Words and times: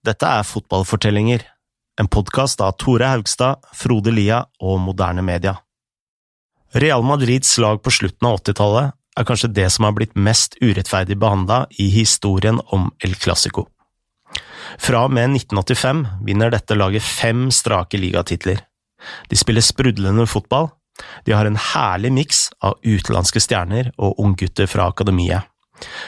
Dette 0.00 0.24
er 0.24 0.46
Fotballfortellinger, 0.48 1.42
en 2.00 2.06
podkast 2.08 2.62
av 2.64 2.78
Tore 2.80 3.10
Haugstad, 3.10 3.58
Frode 3.76 4.14
Lia 4.16 4.38
og 4.64 4.78
Moderne 4.80 5.20
Media. 5.20 5.58
Real 6.72 7.04
Madrids 7.04 7.50
lag 7.60 7.82
på 7.84 7.92
slutten 7.92 8.30
av 8.30 8.38
80-tallet 8.38 8.94
er 9.20 9.26
kanskje 9.28 9.50
det 9.58 9.66
som 9.74 9.84
har 9.84 9.92
blitt 9.98 10.16
mest 10.16 10.56
urettferdig 10.62 11.18
behandla 11.20 11.66
i 11.76 11.90
historien 11.92 12.62
om 12.72 12.88
El 13.04 13.12
Clásico. 13.20 13.66
Fra 14.80 15.04
og 15.04 15.12
med 15.12 15.34
1985 15.36 16.00
vinner 16.24 16.56
dette 16.56 16.80
laget 16.80 17.04
fem 17.04 17.50
strake 17.52 18.00
ligatitler. 18.00 18.64
De 19.28 19.36
spiller 19.36 19.68
sprudlende 19.68 20.24
fotball, 20.24 20.70
de 21.28 21.36
har 21.36 21.44
en 21.44 21.60
herlig 21.60 22.14
miks 22.22 22.46
av 22.64 22.80
utenlandske 22.80 23.44
stjerner 23.44 23.92
og 24.00 24.16
unggutter 24.16 24.64
fra 24.64 24.88
akademiet. 24.88 25.44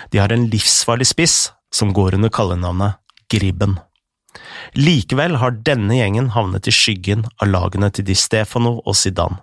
De 0.08 0.24
har 0.24 0.32
en 0.32 0.48
livsfarlig 0.48 1.12
spiss 1.12 1.50
som 1.72 1.92
går 1.92 2.16
under 2.16 2.32
kallenavnet 2.32 3.01
Gribben. 3.32 3.78
Likevel 4.78 5.36
har 5.40 5.58
denne 5.66 5.98
gjengen 5.98 6.30
havnet 6.36 6.68
i 6.68 6.74
skyggen 6.74 7.26
av 7.40 7.50
lagene 7.50 7.90
til 7.92 8.06
Di 8.08 8.16
Stefano 8.16 8.78
og 8.80 8.96
Zidane. 8.96 9.42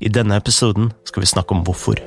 I 0.00 0.08
denne 0.08 0.38
episoden 0.40 0.92
skal 1.06 1.22
vi 1.22 1.34
snakke 1.34 1.54
om 1.54 1.64
hvorfor. 1.66 2.00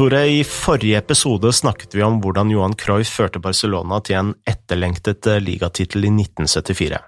Tore, 0.00 0.22
i 0.26 0.44
forrige 0.48 0.96
episode 0.96 1.50
snakket 1.52 1.92
vi 1.92 2.00
om 2.00 2.14
hvordan 2.24 2.48
Johan 2.48 2.72
Cruyff 2.72 3.10
førte 3.18 3.40
Barcelona 3.44 3.98
til 4.00 4.16
en 4.16 4.30
etterlengtet 4.48 5.26
eh, 5.28 5.42
ligatittel 5.44 6.06
i 6.08 6.12
1974. 6.14 7.00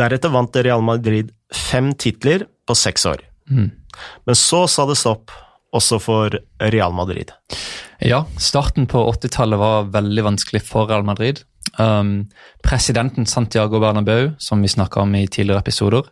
Deretter 0.00 0.32
vant 0.32 0.56
Real 0.56 0.80
Madrid 0.80 1.34
fem 1.52 1.90
titler 2.00 2.46
på 2.64 2.78
seks 2.80 3.04
år. 3.12 3.26
Mm. 3.52 3.68
Men 4.24 4.40
så 4.40 4.62
sa 4.72 4.88
det 4.88 4.96
stopp, 5.02 5.36
også 5.76 6.00
for 6.00 6.38
Real 6.72 6.96
Madrid. 6.96 7.36
Ja, 8.00 8.22
starten 8.40 8.88
på 8.88 9.04
80-tallet 9.12 9.60
var 9.60 9.92
veldig 9.92 10.28
vanskelig 10.30 10.64
for 10.64 10.88
Real 10.88 11.04
Madrid. 11.04 11.44
Um, 11.76 12.30
presidenten 12.64 13.28
Santiago 13.28 13.84
Bernabeu, 13.84 14.30
som 14.40 14.64
vi 14.64 14.72
snakka 14.72 15.04
om 15.04 15.12
i 15.12 15.26
tidligere 15.28 15.60
episoder, 15.60 16.08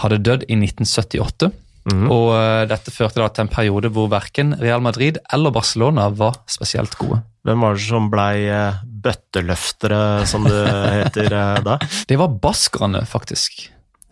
hadde 0.00 0.24
dødd 0.24 0.48
i 0.48 0.56
1978. 0.56 1.52
Mhm. 1.88 2.10
Og 2.12 2.28
uh, 2.34 2.66
dette 2.68 2.92
førte 2.94 3.22
da 3.22 3.28
til 3.32 3.46
en 3.46 3.52
periode 3.52 3.90
hvor 3.94 4.10
verken 4.12 4.54
Real 4.60 4.82
Madrid 4.84 5.20
eller 5.32 5.54
Barcelona 5.54 6.08
var 6.10 6.42
spesielt 6.50 6.96
gode. 7.00 7.22
Hvem 7.46 7.64
var 7.64 7.76
det 7.78 7.86
som 7.86 8.10
blei 8.12 8.48
uh, 8.50 8.80
bøtteløftere, 8.84 10.02
som 10.28 10.46
det 10.48 10.62
heter 10.98 11.32
uh, 11.32 11.58
da? 11.64 11.78
Det 12.10 12.18
var 12.20 12.34
baskerne, 12.42 13.04
faktisk. 13.08 13.68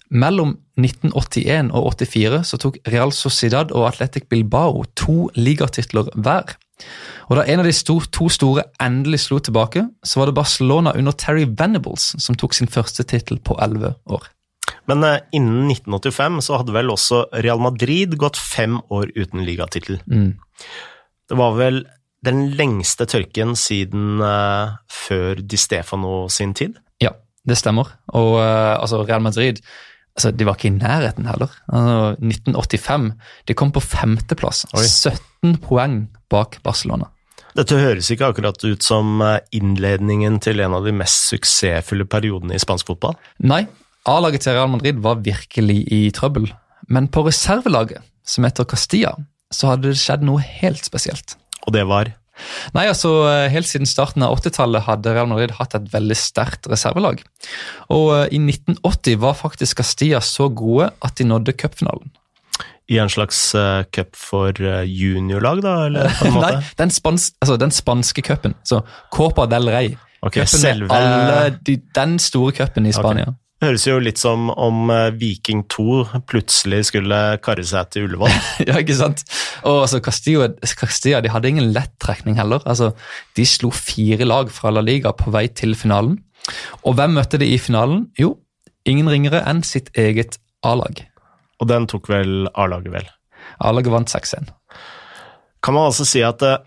Mellom 0.09 0.55
1981 0.79 1.73
og 1.75 1.97
84 1.99 2.45
så 2.47 2.61
tok 2.63 2.79
Real 2.93 3.11
Sociedad 3.13 3.73
og 3.75 3.89
Athletic 3.89 4.29
Bilbao 4.31 4.85
to 4.95 5.27
ligatitler 5.35 6.13
hver. 6.15 6.55
Og 7.27 7.37
Da 7.41 7.43
en 7.49 7.61
av 7.61 7.67
de 7.67 7.73
to 8.13 8.29
store 8.31 8.63
endelig 8.83 9.25
slo 9.25 9.41
tilbake, 9.41 9.89
så 10.05 10.21
var 10.21 10.27
det 10.27 10.37
Barcelona 10.39 10.93
under 10.95 11.13
Terry 11.13 11.47
Venables 11.49 12.15
som 12.23 12.37
tok 12.39 12.55
sin 12.55 12.71
første 12.71 13.03
tittel 13.03 13.41
på 13.41 13.59
elleve 13.59 13.97
år. 14.07 14.29
Men 14.87 15.05
eh, 15.05 15.19
innen 15.33 15.71
1985 15.71 16.41
så 16.47 16.61
hadde 16.61 16.75
vel 16.77 16.93
også 16.95 17.25
Real 17.45 17.61
Madrid 17.63 18.17
gått 18.21 18.39
fem 18.39 18.79
år 18.95 19.11
uten 19.17 19.45
ligatittel. 19.47 20.01
Mm. 20.07 20.37
Det 21.27 21.39
var 21.39 21.57
vel 21.59 21.83
den 22.27 22.47
lengste 22.59 23.07
tørken 23.11 23.55
siden 23.59 24.23
eh, 24.25 24.77
før 24.91 25.43
Di 25.43 25.59
Stefano 25.61 26.27
sin 26.33 26.55
tid. 26.59 26.79
Ja, 27.03 27.13
det 27.47 27.59
stemmer. 27.61 27.97
Og 28.15 28.39
eh, 28.43 28.75
altså, 28.77 29.03
Real 29.07 29.25
Madrid 29.27 29.61
altså, 30.15 30.31
de 30.31 30.47
var 30.47 30.59
ikke 30.59 30.71
i 30.71 30.79
nærheten 30.79 31.29
heller. 31.31 31.53
Altså, 31.67 32.15
1985 32.23 33.11
de 33.51 33.59
kom 33.59 33.75
på 33.75 33.83
femteplass, 33.85 34.65
Oi. 34.73 34.87
17 34.87 35.61
poeng 35.67 36.07
bak 36.33 36.61
Barcelona. 36.67 37.11
Dette 37.57 37.79
høres 37.81 38.11
ikke 38.13 38.29
akkurat 38.29 38.61
ut 38.69 38.85
som 38.85 39.23
innledningen 39.57 40.35
til 40.45 40.61
en 40.61 40.75
av 40.77 40.85
de 40.85 40.93
mest 40.93 41.31
suksessfulle 41.31 42.05
periodene 42.05 42.53
i 42.53 42.61
spansk 42.61 42.91
fotball. 42.91 43.15
Nei, 43.49 43.63
A-laget 44.07 44.45
til 44.47 44.55
Real 44.55 44.71
Madrid 44.71 45.01
var 45.03 45.23
virkelig 45.25 45.81
i 45.93 46.05
trøbbel. 46.15 46.51
Men 46.89 47.09
på 47.11 47.25
reservelaget, 47.27 48.05
som 48.27 48.47
heter 48.47 48.69
Castilla, 48.69 49.17
så 49.51 49.73
hadde 49.73 49.91
det 49.91 49.99
skjedd 49.99 50.23
noe 50.27 50.43
helt 50.43 50.87
spesielt. 50.87 51.35
Og 51.67 51.75
det 51.75 51.87
var 51.89 52.13
Nei, 52.77 52.85
altså 52.85 53.11
Helt 53.49 53.69
siden 53.69 53.89
starten 53.89 54.25
av 54.27 54.35
80-tallet 54.37 54.85
hadde 54.85 55.15
Real 55.15 55.31
Madrid 55.31 55.55
hatt 55.57 55.73
et 55.79 55.89
veldig 55.93 56.17
sterkt 56.21 56.69
reservelag. 56.69 57.23
Og 57.89 58.11
eh, 58.13 58.35
i 58.37 58.41
1980 58.43 59.17
var 59.23 59.39
faktisk 59.39 59.81
Castilla 59.81 60.21
så 60.21 60.51
gode 60.53 60.91
at 61.01 61.17
de 61.17 61.29
nådde 61.29 61.57
cupfinalen. 61.57 62.13
i 62.89 62.99
en 63.03 63.09
slags 63.11 63.55
uh, 63.55 63.83
cup 63.91 64.15
for 64.15 64.53
eh, 64.61 64.85
juniorlag, 64.85 65.63
da, 65.63 65.87
eller 65.87 66.13
på 66.21 66.29
en 66.29 66.35
måte? 66.37 66.53
Nei, 66.55 66.69
den, 66.79 66.91
spans 66.91 67.33
altså, 67.41 67.57
den 67.57 67.73
spanske 67.75 68.23
cupen. 68.23 68.55
Så 68.65 68.83
Copa 69.11 69.47
del 69.51 69.69
Rey. 69.73 69.97
Okay, 70.23 70.45
Cupen 70.45 70.61
selve 70.61 70.93
alle 70.95 71.57
de, 71.67 71.81
Den 71.95 72.19
store 72.19 72.53
cupen 72.53 72.87
i 72.87 72.93
Spania. 72.93 73.33
Høres 73.65 73.87
jo 73.87 73.97
litt 74.03 74.21
som 74.21 74.51
om 74.53 74.91
eh, 74.93 75.15
Viking 75.17 75.63
2 75.73 76.23
plutselig 76.29 76.91
skulle 76.91 77.21
karre 77.45 77.65
seg 77.65 77.89
til 77.95 78.05
Ullevål. 78.05 78.35
ja, 78.69 78.77
ikke 78.83 78.97
sant? 78.99 79.23
Og 79.63 79.87
altså, 79.87 80.03
Castilla, 80.05 80.51
Castilla 80.77 81.23
de 81.25 81.33
hadde 81.33 81.49
ingen 81.49 81.71
lett 81.73 81.95
trekning 82.03 82.37
heller. 82.37 82.61
Altså, 82.69 82.91
de 83.39 83.47
slo 83.49 83.73
fire 83.73 84.29
lag 84.29 84.53
fra 84.53 84.75
La 84.75 84.85
Liga 84.85 85.15
på 85.17 85.33
vei 85.33 85.47
til 85.49 85.73
finalen. 85.79 86.19
Og 86.85 86.99
hvem 86.99 87.17
møtte 87.17 87.41
de 87.41 87.49
i 87.49 87.57
finalen? 87.57 88.11
Jo, 88.21 88.35
ingen 88.85 89.09
ringere 89.09 89.41
enn 89.49 89.65
sitt 89.65 89.89
eget 89.97 90.37
A-lag. 90.67 91.01
Og 91.57 91.73
den 91.73 91.89
tok 91.89 92.11
vel 92.13 92.51
A-laget, 92.53 92.93
vel. 92.93 93.09
A-laget 93.65 93.95
vant 93.95 94.13
6-1. 94.13 94.53
Kan 95.65 95.75
man 95.79 95.89
altså 95.89 96.05
si 96.05 96.21
at 96.27 96.45
eh, 96.45 96.61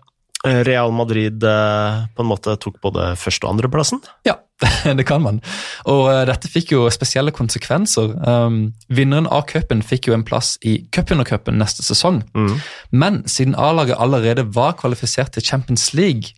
Real 0.44 0.92
Madrid 0.92 1.44
eh, 1.44 2.04
på 2.16 2.24
en 2.24 2.28
måte 2.30 2.54
tok 2.56 2.78
både 2.80 3.12
første- 3.20 3.44
og 3.44 3.54
andreplassen? 3.54 4.00
Ja, 4.24 4.38
det 4.96 5.04
kan 5.08 5.20
man. 5.20 5.42
Og 5.84 6.06
eh, 6.08 6.22
dette 6.30 6.48
fikk 6.48 6.72
jo 6.72 6.86
spesielle 6.92 7.32
konsekvenser. 7.36 8.14
Um, 8.24 8.72
vinneren 8.88 9.28
av 9.28 9.44
cupen 9.52 9.84
fikk 9.84 10.08
jo 10.08 10.16
en 10.16 10.24
plass 10.24 10.54
i 10.64 10.78
cupundercupen 10.96 11.60
neste 11.60 11.84
sesong. 11.84 12.22
Mm. 12.32 12.56
Men 12.90 13.20
siden 13.28 13.58
A-laget 13.60 14.00
allerede 14.00 14.46
var 14.56 14.78
kvalifisert 14.80 15.36
til 15.36 15.44
Champions 15.44 15.90
League, 15.92 16.32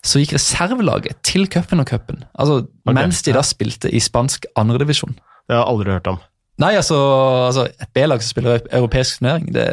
så 0.00 0.22
gikk 0.22 0.32
reservelaget 0.38 1.20
til 1.26 1.44
cupundercupen. 1.44 2.24
Altså, 2.32 2.62
okay. 2.86 2.96
mens 2.96 3.20
de 3.26 3.36
da 3.36 3.44
spilte 3.44 3.92
i 3.92 4.00
spansk 4.00 4.48
andredivisjon. 4.56 5.12
Det 5.44 5.58
har 5.58 5.66
jeg 5.66 5.72
aldri 5.74 5.98
hørt 5.98 6.14
om. 6.14 6.22
Nei, 6.60 6.74
altså, 6.76 6.96
altså 7.48 7.64
et 7.70 7.88
B-lag 7.96 8.20
som 8.20 8.34
spiller 8.34 8.58
eu- 8.58 8.72
europeisk 8.76 9.20
turnering, 9.20 9.46
det, 9.54 9.66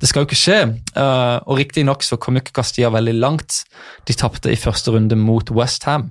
det 0.00 0.08
skal 0.08 0.24
jo 0.24 0.28
ikke 0.28 0.40
skje. 0.40 0.60
Uh, 0.96 1.36
og 1.44 1.58
riktignok 1.60 2.06
så 2.06 2.16
kom 2.20 2.40
ikke 2.40 2.54
Castilla 2.56 2.90
veldig 2.94 3.18
langt. 3.18 3.62
De 4.08 4.16
tapte 4.16 4.52
i 4.52 4.58
første 4.58 4.94
runde 4.94 5.18
mot 5.20 5.52
Westham. 5.52 6.08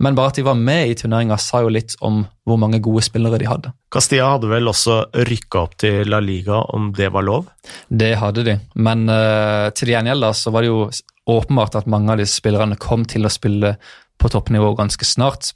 Men 0.00 0.16
bare 0.16 0.32
at 0.32 0.38
de 0.40 0.44
var 0.44 0.56
med 0.56 0.92
i 0.92 0.96
turneringa, 0.96 1.36
sa 1.40 1.60
jo 1.64 1.72
litt 1.72 1.92
om 2.04 2.22
hvor 2.48 2.60
mange 2.60 2.80
gode 2.84 3.02
spillere 3.04 3.40
de 3.40 3.48
hadde. 3.48 3.72
Castilla 3.92 4.30
hadde 4.34 4.48
vel 4.48 4.70
også 4.70 5.02
rykka 5.28 5.64
opp 5.64 5.76
til 5.80 6.08
La 6.08 6.22
Liga, 6.24 6.62
om 6.72 6.88
det 6.96 7.10
var 7.12 7.26
lov? 7.26 7.50
Det 7.88 8.14
hadde 8.20 8.44
de, 8.46 8.58
men 8.80 9.08
uh, 9.12 9.68
til 9.76 9.92
gjengjeld 9.92 10.30
så 10.36 10.52
var 10.54 10.64
det 10.64 10.72
jo 10.72 10.86
åpenbart 11.30 11.76
at 11.78 11.90
mange 11.90 12.12
av 12.12 12.20
disse 12.22 12.40
spillerne 12.40 12.78
kom 12.80 13.04
til 13.08 13.28
å 13.28 13.32
spille 13.32 13.74
på 14.20 14.30
toppnivå 14.32 14.74
ganske 14.78 15.06
snart. 15.08 15.52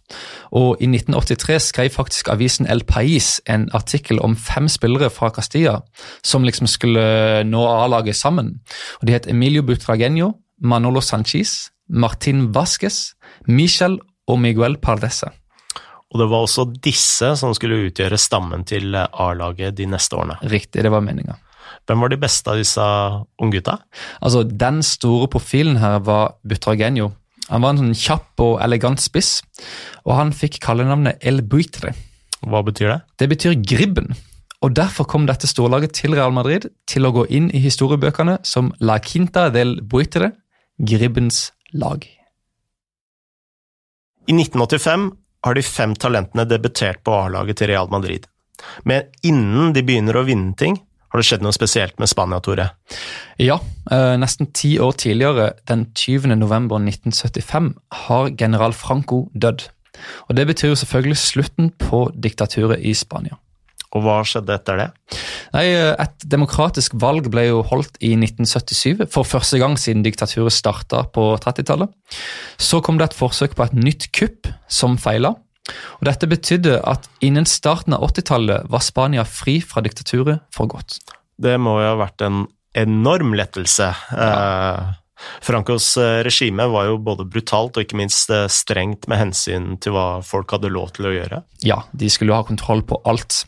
Og 0.52 0.80
i 0.80 0.88
1983 0.88 1.58
skrev 1.68 1.92
faktisk 1.94 2.30
avisen 2.32 2.68
El 2.70 2.84
País 2.88 3.38
en 3.50 3.68
artikkel 3.76 4.20
om 4.24 4.36
fem 4.36 4.68
spillere 4.72 5.10
fra 5.12 5.30
Castilla 5.34 5.78
som 6.24 6.46
liksom 6.46 6.70
skulle 6.70 7.44
nå 7.48 7.62
A-laget 7.68 8.16
sammen. 8.16 8.58
Og 9.00 9.06
De 9.06 9.16
het 9.16 9.28
Emilio 9.30 9.62
Butragenio, 9.62 10.34
Manolo 10.60 11.00
Sanchez, 11.00 11.70
Martin 11.88 12.48
Vasquez, 12.54 13.14
Michel 13.46 13.98
og 14.28 14.40
Miguel 14.40 14.78
Pardese. 14.80 15.30
Og 16.14 16.20
det 16.20 16.28
var 16.30 16.44
også 16.44 16.68
disse 16.84 17.32
som 17.40 17.54
skulle 17.56 17.88
utgjøre 17.88 18.18
stammen 18.20 18.62
til 18.64 18.94
A-laget 18.94 19.74
de 19.76 19.88
neste 19.90 20.16
årene. 20.16 20.38
Riktig, 20.46 20.84
det 20.86 20.92
var 20.94 21.02
meninga. 21.02 21.34
Hvem 21.88 22.00
var 22.00 22.12
de 22.12 22.20
beste 22.20 22.52
av 22.52 22.60
disse 22.60 22.84
unggutta? 23.42 23.78
Altså, 24.22 24.44
Den 24.44 24.82
store 24.82 25.28
profilen 25.28 25.76
her 25.82 25.98
var 26.06 26.36
Butragueño. 26.46 27.10
Han 27.50 27.64
var 27.64 27.74
en 27.74 27.82
sånn 27.82 27.96
kjapp 27.98 28.40
og 28.40 28.60
elegant 28.64 29.02
spiss, 29.02 29.38
og 30.04 30.16
han 30.16 30.32
fikk 30.36 30.60
kallenavnet 30.64 31.20
El 31.26 31.42
Buitre. 31.44 31.92
Hva 32.44 32.62
betyr 32.64 32.90
det? 32.90 33.00
Det 33.20 33.28
betyr 33.32 33.58
gribben. 33.60 34.14
Og 34.64 34.72
Derfor 34.72 35.04
kom 35.04 35.26
dette 35.28 35.48
storlaget 35.48 35.92
til 35.98 36.14
Real 36.16 36.32
Madrid 36.32 36.70
til 36.88 37.04
å 37.04 37.12
gå 37.12 37.26
inn 37.28 37.50
i 37.52 37.60
historiebøkene 37.60 38.38
som 38.48 38.72
La 38.80 38.96
Quinta 39.04 39.50
del 39.52 39.76
Buitre, 39.82 40.32
gribbens 40.80 41.50
lag. 41.76 42.06
I 44.24 44.32
1985 44.32 45.10
har 45.44 45.56
de 45.56 45.62
fem 45.68 45.92
talentene 46.00 46.46
debutert 46.48 47.02
på 47.04 47.12
A-laget 47.12 47.60
til 47.60 47.68
Real 47.74 47.90
Madrid. 47.92 48.24
Men 48.88 49.10
innen 49.26 49.74
de 49.76 49.82
begynner 49.84 50.16
å 50.16 50.24
vinne 50.24 50.54
ting, 50.56 50.78
Har 51.14 51.22
det 51.22 51.28
skjedd 51.28 51.44
noe 51.46 51.54
spesielt 51.54 52.00
med 52.02 52.10
Spania, 52.10 52.40
Tore? 52.42 52.64
Ja, 53.38 53.60
eh, 53.86 54.16
nesten 54.18 54.48
ti 54.50 54.72
år 54.82 54.96
tidligere, 54.98 55.52
den 55.70 55.84
20. 55.94 56.34
november 56.34 56.82
1975, 56.82 57.68
har 58.08 58.32
general 58.34 58.74
Franco 58.74 59.28
dødd. 59.30 59.68
Og 60.28 60.34
Det 60.34 60.46
betyr 60.48 60.72
jo 60.72 60.74
selvfølgelig 60.74 61.16
slutten 61.16 61.70
på 61.78 62.10
diktaturet 62.18 62.82
i 62.82 62.96
Spania. 62.98 63.38
Og 63.94 64.02
hva 64.02 64.24
skjedde 64.26 64.56
etter 64.58 64.76
det? 64.76 64.88
Nei, 65.54 65.66
Et 66.02 66.26
demokratisk 66.26 66.98
valg 66.98 67.30
ble 67.30 67.46
jo 67.46 67.62
holdt 67.62 67.94
i 68.02 68.16
1977, 68.18 69.06
for 69.06 69.22
første 69.22 69.60
gang 69.62 69.78
siden 69.78 70.02
diktaturet 70.02 70.50
starta 70.50 71.04
på 71.14 71.38
30-tallet. 71.38 71.94
Så 72.58 72.82
kom 72.82 72.98
det 72.98 73.12
et 73.12 73.14
forsøk 73.14 73.54
på 73.54 73.62
et 73.62 73.72
nytt 73.78 74.10
kupp, 74.10 74.50
som 74.66 74.98
feila. 74.98 75.36
Og 75.98 76.08
Dette 76.08 76.28
betydde 76.28 76.78
at 76.84 77.08
innen 77.24 77.46
starten 77.48 77.96
av 77.96 78.04
80-tallet 78.10 78.68
var 78.72 78.84
Spania 78.84 79.24
fri 79.28 79.60
fra 79.64 79.82
diktaturet 79.84 80.44
for 80.54 80.68
godt. 80.70 80.98
Det 81.40 81.56
må 81.60 81.78
jo 81.80 81.94
ha 81.94 81.96
vært 81.98 82.24
en 82.26 82.44
enorm 82.76 83.32
lettelse. 83.38 83.88
Ja. 84.12 84.94
Francos 85.44 85.96
eh, 85.96 86.20
regime 86.26 86.66
var 86.70 86.88
jo 86.88 86.98
både 87.02 87.26
brutalt 87.30 87.76
og 87.76 87.86
ikke 87.86 87.98
minst 87.98 88.30
eh, 88.34 88.46
strengt 88.50 89.08
med 89.10 89.20
hensyn 89.20 89.74
til 89.82 89.94
hva 89.94 90.06
folk 90.26 90.56
hadde 90.56 90.72
lov 90.72 90.94
til 90.96 91.08
å 91.08 91.14
gjøre. 91.14 91.40
Ja, 91.64 91.82
de 91.94 92.10
skulle 92.12 92.34
jo 92.34 92.38
ha 92.40 92.46
kontroll 92.46 92.84
på 92.86 92.98
alt. 93.08 93.44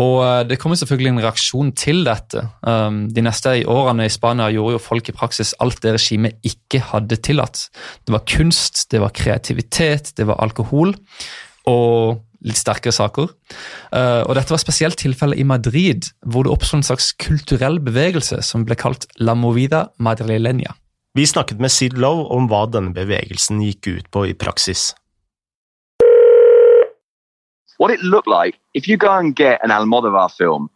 Og 0.00 0.18
eh, 0.24 0.40
det 0.48 0.58
kom 0.62 0.74
selvfølgelig 0.76 1.12
en 1.12 1.22
reaksjon 1.26 1.72
til 1.78 2.04
dette. 2.08 2.46
Um, 2.66 3.04
de 3.14 3.24
neste 3.24 3.56
årene 3.70 4.08
i 4.08 4.12
Spania 4.12 4.50
gjorde 4.54 4.78
jo 4.78 4.84
folk 4.84 5.10
i 5.10 5.16
praksis 5.16 5.54
alt 5.62 5.82
det 5.84 5.96
regimet 5.98 6.38
ikke 6.46 6.82
hadde 6.92 7.20
tillatt. 7.22 7.66
Det 8.04 8.14
var 8.16 8.26
kunst, 8.28 8.86
det 8.94 9.02
var 9.04 9.14
kreativitet, 9.14 10.14
det 10.18 10.28
var 10.30 10.40
alkohol 10.44 10.96
og 11.70 12.22
litt 12.44 12.60
sterkere 12.60 12.92
saker. 12.92 13.30
Og 13.96 14.32
dette 14.36 14.52
var 14.52 14.60
spesielt 14.60 14.98
tilfellet 15.00 15.40
i 15.40 15.46
Madrid, 15.48 16.10
hvor 16.28 16.44
det 16.44 16.52
oppsto 16.52 16.76
en 16.76 16.84
slags 16.84 17.14
kulturell 17.16 17.78
bevegelse 17.80 18.42
som 18.44 18.66
ble 18.68 18.76
kalt 18.76 19.06
La 19.16 19.32
Movida 19.32 19.86
Madrileña. 19.96 20.74
Vi 21.16 21.26
snakket 21.26 21.60
med 21.60 21.70
Sid 21.70 21.92
Lowe 21.94 22.24
om 22.34 22.48
hva 22.50 22.64
denne 22.66 22.90
bevegelsen 22.90 23.60
gikk 23.62 23.86
ut 23.86 24.06
på 24.10 24.24
i 24.26 24.32
praksis. 24.34 24.96
What 27.78 27.94
it 27.94 28.02
looked 28.02 28.26
like, 28.26 28.58
if 28.74 28.88
you 28.88 28.96
go 28.96 29.12
and 29.12 29.36
get 29.36 29.62
an 29.62 29.70
Almodovar 29.70 30.32
film, 30.36 30.68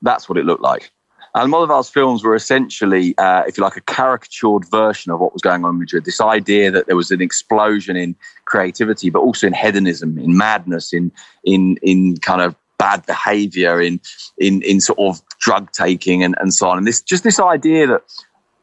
that's 0.00 0.28
what 0.28 0.38
it 0.38 0.44
looked 0.44 0.62
like. 0.62 0.92
Almodovar's 1.34 1.88
films 1.88 2.22
were 2.22 2.36
essentially, 2.36 3.18
uh, 3.18 3.42
if 3.48 3.58
you 3.58 3.64
like, 3.64 3.76
a 3.76 3.80
caricatured 3.80 4.64
version 4.70 5.10
of 5.10 5.18
what 5.18 5.32
was 5.32 5.42
going 5.42 5.64
on 5.64 5.70
in 5.74 5.78
Madrid. 5.80 6.04
This 6.04 6.20
idea 6.20 6.70
that 6.70 6.86
there 6.86 6.96
was 6.96 7.10
an 7.10 7.20
explosion 7.20 7.96
in 7.96 8.14
creativity, 8.44 9.10
but 9.10 9.20
also 9.20 9.48
in 9.48 9.54
hedonism, 9.54 10.18
in 10.18 10.36
madness, 10.36 10.92
in 10.92 11.10
in 11.42 11.78
in 11.82 12.16
kind 12.18 12.42
of 12.42 12.54
bad 12.78 13.04
behavior, 13.06 13.80
in 13.80 14.00
in 14.38 14.62
in 14.62 14.80
sort 14.80 15.00
of 15.00 15.20
drug 15.40 15.72
taking 15.72 16.22
and, 16.22 16.36
and 16.38 16.54
so 16.54 16.68
on. 16.68 16.78
And 16.78 16.86
this 16.86 17.02
just 17.02 17.24
this 17.24 17.40
idea 17.40 17.88
that 17.88 18.02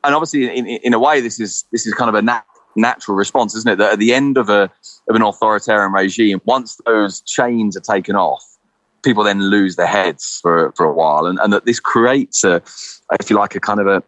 and 0.03 0.15
obviously, 0.15 0.45
in, 0.55 0.65
in 0.67 0.93
a 0.93 0.99
way, 0.99 1.21
this 1.21 1.39
is 1.39 1.65
this 1.71 1.85
is 1.85 1.93
kind 1.93 2.09
of 2.09 2.15
a 2.15 2.21
nat- 2.21 2.45
natural 2.75 3.17
response, 3.17 3.55
isn't 3.55 3.71
it? 3.71 3.77
That 3.77 3.93
at 3.93 3.99
the 3.99 4.13
end 4.13 4.37
of 4.37 4.49
a 4.49 4.71
of 5.09 5.15
an 5.15 5.21
authoritarian 5.21 5.91
regime, 5.91 6.41
once 6.45 6.79
those 6.85 7.21
chains 7.21 7.75
are 7.75 7.81
taken 7.81 8.15
off, 8.15 8.43
people 9.03 9.23
then 9.23 9.41
lose 9.41 9.75
their 9.75 9.87
heads 9.87 10.39
for 10.41 10.71
for 10.73 10.85
a 10.85 10.93
while, 10.93 11.25
and, 11.25 11.39
and 11.39 11.51
that 11.53 11.65
this 11.65 11.79
creates 11.79 12.43
a, 12.43 12.61
if 13.19 13.29
you 13.29 13.35
like, 13.35 13.55
a 13.55 13.59
kind 13.59 13.79
of 13.79 13.87
a 13.87 14.03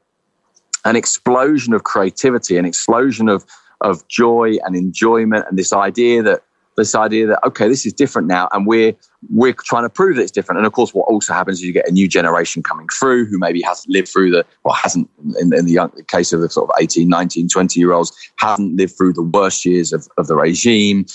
an 0.85 0.95
explosion 0.95 1.73
of 1.73 1.83
creativity, 1.83 2.57
an 2.57 2.65
explosion 2.65 3.29
of 3.29 3.45
of 3.81 4.07
joy 4.07 4.55
and 4.63 4.75
enjoyment, 4.75 5.45
and 5.49 5.57
this 5.57 5.73
idea 5.73 6.21
that 6.23 6.44
this 6.77 6.95
idea 6.95 7.27
that 7.27 7.39
okay, 7.45 7.68
this 7.68 7.85
is 7.85 7.94
different 7.94 8.27
now, 8.27 8.47
and 8.51 8.65
we're 8.65 8.94
we're 9.29 9.53
trying 9.53 9.83
to 9.83 9.89
prove 9.89 10.15
that 10.15 10.23
it's 10.23 10.31
different. 10.31 10.57
And 10.57 10.65
of 10.65 10.73
course, 10.73 10.94
what 10.94 11.03
also 11.03 11.33
happens 11.33 11.59
is 11.59 11.63
you 11.63 11.73
get 11.73 11.88
a 11.88 11.91
new 11.91 12.07
generation 12.07 12.63
coming 12.63 12.88
through 12.88 13.25
who 13.25 13.38
maybe 13.38 13.62
hasn't 13.62 13.89
lived 13.89 14.07
through 14.07 14.31
the 14.31 14.45
or 14.63 14.73
hasn't 14.75 15.09
in, 15.39 15.53
in 15.53 15.65
the 15.65 15.73
young, 15.73 15.91
case 16.07 16.33
of 16.33 16.41
the 16.41 16.50
sort 16.50 16.69
of 16.69 16.75
18, 16.79 17.07
19, 17.07 17.50
20 17.50 17.79
year 17.79 17.91
olds 17.91 18.12
hasn't 18.38 18.75
lived 18.77 18.95
through 18.97 19.13
the 19.13 19.21
worst 19.21 19.65
years 19.65 19.94
of, 19.94 20.07
of 20.18 20.27
the 20.27 20.35
regime. 20.35 21.06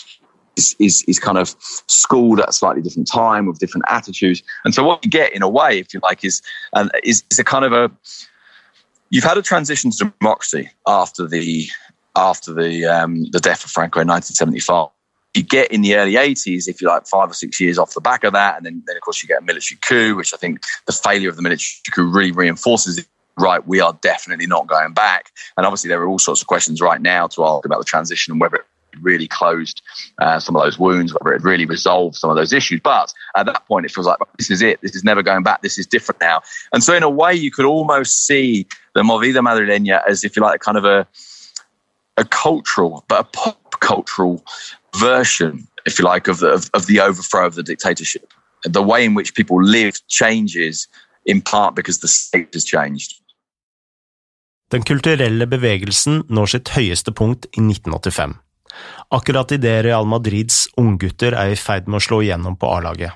Is, 0.56 0.74
is, 0.78 1.04
is 1.06 1.20
kind 1.20 1.36
of 1.36 1.54
schooled 1.86 2.40
at 2.40 2.48
a 2.48 2.52
slightly 2.52 2.80
different 2.80 3.06
time 3.06 3.44
with 3.44 3.58
different 3.58 3.84
attitudes, 3.88 4.42
and 4.64 4.74
so 4.74 4.82
what 4.82 5.04
you 5.04 5.10
get 5.10 5.34
in 5.34 5.42
a 5.42 5.48
way, 5.50 5.78
if 5.78 5.92
you 5.92 6.00
like, 6.02 6.24
is 6.24 6.40
and 6.72 6.90
is, 7.04 7.22
is 7.30 7.38
a 7.38 7.44
kind 7.44 7.66
of 7.66 7.74
a 7.74 7.90
you've 9.10 9.22
had 9.22 9.36
a 9.36 9.42
transition 9.42 9.90
to 9.90 10.10
democracy 10.18 10.70
after 10.86 11.26
the 11.26 11.68
after 12.16 12.54
the 12.54 12.86
um, 12.86 13.24
the 13.32 13.38
death 13.38 13.66
of 13.66 13.70
Franco 13.70 14.00
in 14.00 14.08
1975 14.08 14.95
you 15.36 15.42
get 15.42 15.70
in 15.70 15.82
the 15.82 15.96
early 15.96 16.14
80s, 16.14 16.68
if 16.68 16.80
you 16.80 16.88
like, 16.88 17.06
five 17.06 17.30
or 17.30 17.34
six 17.34 17.60
years 17.60 17.78
off 17.78 17.94
the 17.94 18.00
back 18.00 18.24
of 18.24 18.32
that. 18.32 18.56
And 18.56 18.66
then, 18.66 18.82
then, 18.86 18.96
of 18.96 19.02
course, 19.02 19.22
you 19.22 19.28
get 19.28 19.42
a 19.42 19.44
military 19.44 19.78
coup, 19.80 20.16
which 20.16 20.32
I 20.34 20.36
think 20.36 20.62
the 20.86 20.92
failure 20.92 21.28
of 21.28 21.36
the 21.36 21.42
military 21.42 21.68
coup 21.92 22.10
really 22.10 22.32
reinforces 22.32 22.98
it. 22.98 23.06
Right, 23.38 23.66
we 23.66 23.80
are 23.80 23.92
definitely 24.00 24.46
not 24.46 24.66
going 24.66 24.94
back. 24.94 25.30
And 25.58 25.66
obviously, 25.66 25.88
there 25.88 26.00
are 26.00 26.08
all 26.08 26.18
sorts 26.18 26.40
of 26.40 26.46
questions 26.46 26.80
right 26.80 26.98
now 26.98 27.26
to 27.26 27.44
ask 27.44 27.66
about 27.66 27.78
the 27.78 27.84
transition 27.84 28.32
and 28.32 28.40
whether 28.40 28.56
it 28.56 28.64
really 29.02 29.28
closed 29.28 29.82
uh, 30.18 30.40
some 30.40 30.56
of 30.56 30.62
those 30.62 30.78
wounds, 30.78 31.12
whether 31.12 31.34
it 31.34 31.42
really 31.42 31.66
resolved 31.66 32.16
some 32.16 32.30
of 32.30 32.36
those 32.36 32.54
issues. 32.54 32.80
But 32.80 33.12
at 33.36 33.44
that 33.44 33.66
point, 33.66 33.84
it 33.84 33.92
feels 33.92 34.06
like 34.06 34.16
this 34.38 34.50
is 34.50 34.62
it. 34.62 34.80
This 34.80 34.96
is 34.96 35.04
never 35.04 35.22
going 35.22 35.42
back. 35.42 35.60
This 35.60 35.76
is 35.78 35.86
different 35.86 36.18
now. 36.22 36.40
And 36.72 36.82
so, 36.82 36.94
in 36.94 37.02
a 37.02 37.10
way, 37.10 37.34
you 37.34 37.50
could 37.50 37.66
almost 37.66 38.26
see 38.26 38.66
the 38.94 39.02
Movida 39.02 39.40
Madrileña 39.40 40.00
as, 40.08 40.24
if 40.24 40.34
you 40.34 40.40
like, 40.40 40.56
a 40.56 40.58
kind 40.58 40.78
of 40.78 40.86
a 40.86 41.06
a 42.16 42.24
cultural, 42.24 43.04
but 43.08 43.20
a 43.20 43.24
pop 43.24 43.80
cultural 43.80 44.42
version, 45.00 45.66
if 45.86 45.98
you 45.98 46.04
like, 46.04 46.30
of 46.30 46.38
the, 46.38 46.52
of, 46.52 46.70
of 46.72 46.86
the 46.86 47.00
overthrow 47.00 47.46
of 47.46 47.54
the 47.54 47.62
dictatorship. 47.62 48.32
The 48.64 48.82
way 48.82 49.04
in 49.04 49.14
which 49.14 49.34
people 49.34 49.62
live 49.62 49.94
changes 50.08 50.88
in 51.24 51.40
part 51.40 51.74
because 51.74 52.00
the 52.00 52.08
state 52.08 52.54
has 52.54 52.64
changed. 52.64 53.12
Den 54.70 54.82
kulturelle 54.82 55.46
bevegelsen 55.46 56.24
når 56.28 56.50
sitt 56.50 56.72
høyeste 56.74 57.12
punkt 57.14 57.46
i 57.52 57.62
1985. 57.62 58.34
Akkurat 59.14 59.52
idet 59.54 59.84
Real 59.86 60.08
Madrids 60.10 60.64
unggutter 60.76 61.36
er 61.38 61.54
i 61.54 61.60
ferd 61.60 61.86
med 61.86 62.00
å 62.00 62.06
slå 62.08 62.20
igjennom 62.24 62.58
på 62.58 62.72
A-laget. 62.74 63.14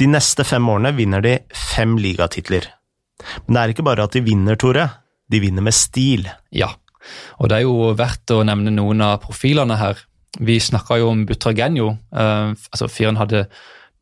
De 0.00 0.08
neste 0.08 0.46
fem 0.48 0.64
årene 0.70 0.94
vinner 0.96 1.20
de 1.20 1.34
fem 1.52 1.98
ligatitler. 2.00 2.70
Men 3.44 3.54
det 3.54 3.60
er 3.60 3.74
ikke 3.74 3.84
bare 3.84 4.06
at 4.08 4.16
de 4.16 4.24
vinner, 4.24 4.56
Tore. 4.56 4.86
De 5.28 5.40
vinner 5.42 5.64
med 5.64 5.76
stil. 5.76 6.24
Ja, 6.54 6.70
og 7.38 7.50
det 7.50 7.58
er 7.58 7.66
jo 7.66 7.92
verdt 7.98 8.32
å 8.34 8.44
nevne 8.46 8.72
noen 8.74 9.02
av 9.04 9.20
profilene 9.24 9.78
her. 9.80 10.00
Vi 10.36 10.58
snakka 10.60 10.98
jo 11.00 11.10
om 11.12 11.24
Butragenio. 11.26 11.96
Uh, 12.12 12.52
altså 12.72 12.88
Fyren 12.92 13.18
hadde 13.20 13.46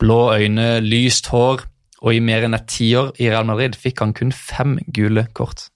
blå 0.00 0.34
øyne, 0.34 0.80
lyst 0.84 1.30
hår, 1.32 1.62
og 2.02 2.12
i 2.12 2.20
mer 2.20 2.44
enn 2.44 2.56
et 2.56 2.66
tiår 2.68 3.14
i 3.22 3.30
Real 3.30 3.46
Madrid 3.48 3.78
fikk 3.80 4.02
han 4.02 4.12
kun 4.16 4.34
fem 4.34 4.76
gule 4.94 5.26
kort. 5.36 5.68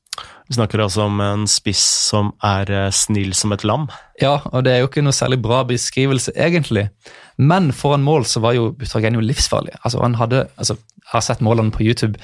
Vi 0.51 0.57
snakker 0.59 0.83
altså 0.83 1.07
om 1.07 1.21
en 1.23 1.47
spiss 1.49 1.83
som 2.11 2.33
er 2.43 2.71
eh, 2.75 2.89
snill 2.91 3.31
som 3.39 3.55
et 3.55 3.63
lam. 3.65 3.87
Ja, 4.21 4.41
og 4.51 4.65
det 4.67 4.73
er 4.75 4.81
jo 4.83 4.89
ikke 4.91 5.05
noe 5.07 5.15
særlig 5.15 5.39
bra 5.45 5.63
beskrivelse, 5.69 6.35
egentlig. 6.35 6.89
Men 7.39 7.71
foran 7.73 8.03
mål 8.05 8.27
så 8.27 8.43
var 8.43 8.57
jo 8.59 8.73
Butragenio 8.77 9.23
livsfarlig. 9.23 9.77
Altså, 9.85 10.03
han 10.03 10.19
hadde, 10.19 10.49
altså, 10.59 10.77
Jeg 11.01 11.13
har 11.15 11.23
sett 11.27 11.41
målene 11.41 11.73
på 11.75 11.83
YouTube 11.87 12.19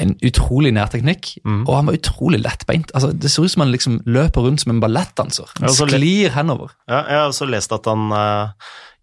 en 0.00 0.14
utrolig 0.24 0.72
nærteknikk, 0.72 1.34
mm. 1.44 1.64
og 1.66 1.74
han 1.76 1.90
var 1.90 1.98
utrolig 1.98 2.40
lettbeint. 2.40 2.92
Altså, 2.96 3.10
det 3.12 3.30
ser 3.30 3.44
ut 3.44 3.52
som 3.52 3.66
han 3.66 3.74
liksom 3.74 3.98
løper 4.08 4.46
rundt 4.46 4.64
som 4.64 4.72
en 4.72 4.80
ballettdanser. 4.80 5.52
Han 5.60 5.74
sklir 5.76 6.32
henover. 6.32 6.72
Ja, 6.88 7.02
jeg 7.02 7.20
har 7.20 7.28
også 7.28 7.48
lest 7.50 7.74
at 7.76 7.88
han 7.90 8.08
uh, 8.14 8.54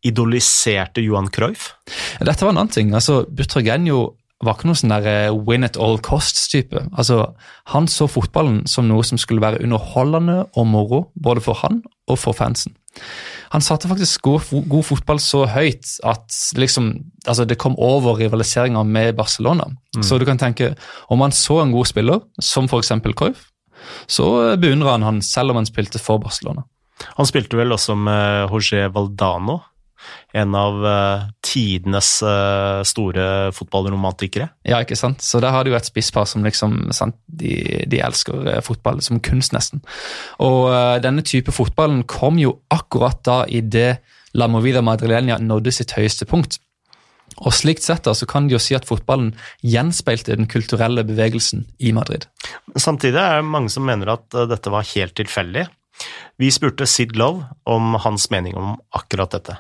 idoliserte 0.06 1.04
Johan 1.06 1.30
Cruyff. 1.34 1.74
Dette 2.18 2.42
var 2.46 2.56
en 2.56 2.64
annen 2.64 2.74
ting. 2.74 2.94
altså 2.98 3.22
Butragenio 3.30 4.16
var 4.46 4.56
ikke 4.56 4.70
noe 4.70 4.80
sånn 4.80 4.94
der 4.94 5.08
eh, 5.12 5.36
win 5.36 5.68
at 5.68 5.78
all 5.78 6.00
costs-type. 6.04 6.86
Altså, 6.96 7.34
Han 7.74 7.90
så 7.92 8.08
fotballen 8.08 8.64
som 8.72 8.88
noe 8.88 9.04
som 9.04 9.20
skulle 9.20 9.44
være 9.44 9.60
underholdende 9.66 10.46
og 10.56 10.68
moro, 10.68 11.02
både 11.16 11.44
for 11.44 11.60
han 11.60 11.84
og 12.08 12.22
for 12.22 12.38
fansen. 12.38 12.74
Han 13.54 13.64
satte 13.66 13.90
faktisk 13.90 14.22
god, 14.26 14.50
god 14.70 14.86
fotball 14.86 15.22
så 15.24 15.44
høyt 15.50 15.96
at 16.06 16.36
liksom, 16.58 16.92
altså 17.26 17.48
det 17.50 17.58
kom 17.62 17.78
over 17.82 18.20
rivaliseringa 18.22 18.84
med 18.86 19.16
Barcelona. 19.18 19.66
Mm. 19.96 20.04
Så 20.06 20.20
du 20.22 20.26
kan 20.28 20.42
tenke, 20.42 20.76
om 21.10 21.24
han 21.26 21.34
så 21.34 21.62
en 21.64 21.74
god 21.74 21.90
spiller, 21.90 22.22
som 22.42 22.70
f.eks. 22.70 22.94
Cruyff, 23.18 23.48
så 24.08 24.56
beundrer 24.60 24.98
han 24.98 25.08
han 25.08 25.24
selv 25.26 25.54
om 25.54 25.62
han 25.62 25.70
spilte 25.70 26.02
for 26.02 26.22
Barcelona. 26.22 26.66
Han 27.18 27.28
spilte 27.28 27.58
vel 27.58 27.74
også 27.74 27.96
med 27.98 28.52
José 28.52 28.84
Valdano 28.94 29.62
en 30.34 30.56
av 30.58 30.78
uh, 30.86 31.26
tidenes 31.46 32.12
uh, 32.26 32.82
store 32.88 33.26
fotballromantikere. 33.56 34.50
Ja, 34.68 34.82
ikke 34.84 34.98
sant. 35.00 35.24
Så 35.26 35.42
der 35.44 35.54
har 35.56 35.66
du 35.66 35.74
et 35.76 35.90
spisspar 35.90 36.28
som 36.30 36.46
liksom 36.46 36.92
sant, 36.96 37.18
de, 37.26 37.84
de, 37.90 38.02
elsker 38.06 38.48
uh, 38.48 38.60
fotball 38.66 39.02
som 39.06 39.22
kunst, 39.24 39.56
nesten. 39.56 39.84
Og 40.44 40.70
denne 41.04 41.26
type 41.26 41.54
fotballen 41.56 42.04
kom 42.10 42.40
jo 42.42 42.60
akkurat 42.74 43.22
da 43.26 43.44
i 43.50 43.62
det 43.62 44.00
La 44.38 44.48
Movida 44.52 44.84
Madrileña 44.86 45.40
nådde 45.42 45.74
sitt 45.74 45.96
høyeste 45.98 46.28
punkt. 46.30 46.60
Og 47.40 47.54
slikt 47.56 47.86
sett 47.86 48.04
da, 48.06 48.14
så 48.18 48.28
kan 48.30 48.50
de 48.50 48.56
jo 48.56 48.62
si 48.62 48.76
at 48.76 48.88
fotballen 48.90 49.32
gjenspeilte 49.64 50.36
den 50.36 50.50
kulturelle 50.50 51.06
bevegelsen 51.08 51.64
i 51.80 51.94
Madrid. 51.96 52.26
Samtidig 52.76 53.22
er 53.22 53.40
det 53.40 53.50
mange 53.50 53.72
som 53.74 53.86
mener 53.88 54.12
at 54.18 54.28
dette 54.50 54.74
var 54.74 54.88
helt 54.92 55.16
tilfeldig. 55.18 55.68
Vi 56.40 56.52
spurte 56.52 56.88
Sid 56.88 57.16
Love 57.20 57.48
om 57.70 57.96
hans 58.04 58.30
mening 58.32 58.58
om 58.60 58.78
akkurat 58.96 59.34
dette. 59.36 59.58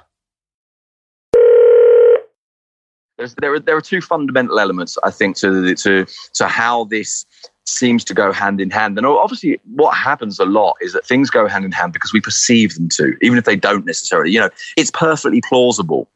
There's, 3.19 3.35
there 3.35 3.53
are 3.53 3.59
there 3.59 3.75
are 3.75 3.81
two 3.81 4.01
fundamental 4.01 4.59
elements 4.59 4.97
I 5.03 5.11
think 5.11 5.35
to 5.38 5.75
to 5.75 6.05
to 6.35 6.47
how 6.47 6.85
this 6.85 7.25
seems 7.65 8.03
to 8.05 8.13
go 8.13 8.31
hand 8.31 8.61
in 8.61 8.69
hand. 8.69 8.97
And 8.97 9.05
obviously, 9.05 9.59
what 9.75 9.91
happens 9.91 10.39
a 10.39 10.45
lot 10.45 10.77
is 10.81 10.93
that 10.93 11.05
things 11.05 11.29
go 11.29 11.45
hand 11.45 11.65
in 11.65 11.71
hand 11.73 11.91
because 11.91 12.13
we 12.13 12.21
perceive 12.21 12.75
them 12.75 12.88
to, 12.89 13.15
even 13.21 13.38
if 13.38 13.43
they 13.43 13.57
don't 13.57 13.85
necessarily. 13.85 14.31
You 14.31 14.39
know, 14.39 14.49
it's 14.77 14.89
perfectly 14.89 15.41
plausible 15.47 16.09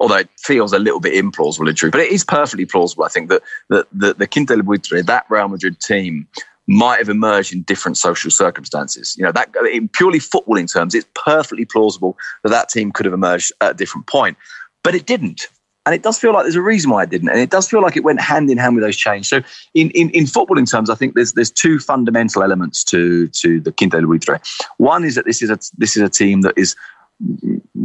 although 0.00 0.18
it 0.18 0.30
feels 0.38 0.72
a 0.72 0.78
little 0.78 1.00
bit 1.00 1.12
implausible 1.12 1.68
in 1.68 1.74
truth. 1.74 1.90
But 1.90 2.02
it 2.02 2.12
is 2.12 2.24
perfectly 2.24 2.64
plausible, 2.64 3.02
I 3.02 3.08
think, 3.08 3.30
that, 3.30 3.42
that, 3.68 3.88
that 3.94 4.18
the 4.20 4.28
Quinta 4.28 4.54
del 4.54 4.62
Buitre, 4.62 5.02
that 5.02 5.26
Real 5.28 5.48
Madrid 5.48 5.80
team, 5.80 6.28
might 6.68 6.98
have 6.98 7.08
emerged 7.08 7.52
in 7.52 7.62
different 7.62 7.96
social 7.96 8.30
circumstances. 8.30 9.16
You 9.18 9.24
know, 9.24 9.32
that 9.32 9.50
in 9.72 9.88
purely 9.88 10.20
footballing 10.20 10.72
terms, 10.72 10.94
it's 10.94 11.08
perfectly 11.14 11.64
plausible 11.64 12.16
that 12.44 12.50
that 12.50 12.68
team 12.68 12.92
could 12.92 13.06
have 13.06 13.12
emerged 13.12 13.52
at 13.60 13.72
a 13.72 13.74
different 13.74 14.06
point, 14.06 14.36
but 14.84 14.94
it 14.94 15.04
didn't. 15.04 15.48
And 15.88 15.94
it 15.94 16.02
does 16.02 16.18
feel 16.18 16.34
like 16.34 16.42
there's 16.42 16.54
a 16.54 16.60
reason 16.60 16.90
why 16.90 17.02
it 17.04 17.08
didn't, 17.08 17.30
and 17.30 17.40
it 17.40 17.48
does 17.48 17.66
feel 17.66 17.80
like 17.80 17.96
it 17.96 18.04
went 18.04 18.20
hand 18.20 18.50
in 18.50 18.58
hand 18.58 18.74
with 18.74 18.84
those 18.84 18.94
changes. 18.94 19.30
So, 19.30 19.40
in, 19.72 19.88
in, 19.92 20.10
in 20.10 20.24
footballing 20.24 20.70
terms, 20.70 20.90
I 20.90 20.94
think 20.94 21.14
there's 21.14 21.32
there's 21.32 21.50
two 21.50 21.78
fundamental 21.78 22.42
elements 22.42 22.84
to 22.84 23.28
to 23.28 23.58
the 23.58 23.72
Quinta 23.72 23.98
del 23.98 24.10
Buitre. 24.10 24.38
One 24.76 25.02
is 25.02 25.14
that 25.14 25.24
this 25.24 25.40
is 25.40 25.48
a 25.48 25.58
this 25.78 25.96
is 25.96 26.02
a 26.02 26.10
team 26.10 26.42
that 26.42 26.52
is 26.58 26.76